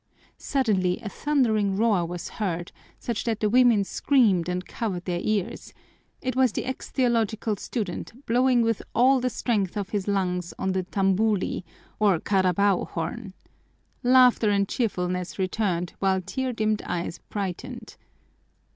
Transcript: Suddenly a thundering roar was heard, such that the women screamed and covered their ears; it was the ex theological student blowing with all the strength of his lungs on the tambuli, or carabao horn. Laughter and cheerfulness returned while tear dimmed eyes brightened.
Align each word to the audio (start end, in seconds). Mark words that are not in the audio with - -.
Suddenly 0.39 0.99
a 1.03 1.09
thundering 1.09 1.77
roar 1.77 2.03
was 2.07 2.27
heard, 2.29 2.71
such 2.97 3.23
that 3.25 3.39
the 3.39 3.51
women 3.51 3.83
screamed 3.83 4.49
and 4.49 4.65
covered 4.65 5.05
their 5.05 5.19
ears; 5.21 5.75
it 6.23 6.35
was 6.35 6.51
the 6.51 6.65
ex 6.65 6.89
theological 6.89 7.55
student 7.57 8.25
blowing 8.25 8.63
with 8.63 8.81
all 8.95 9.19
the 9.19 9.29
strength 9.29 9.77
of 9.77 9.89
his 9.89 10.07
lungs 10.07 10.55
on 10.57 10.71
the 10.71 10.81
tambuli, 10.85 11.63
or 11.99 12.19
carabao 12.19 12.85
horn. 12.85 13.35
Laughter 14.01 14.49
and 14.49 14.67
cheerfulness 14.67 15.37
returned 15.37 15.93
while 15.99 16.19
tear 16.19 16.51
dimmed 16.51 16.81
eyes 16.87 17.19
brightened. 17.29 17.95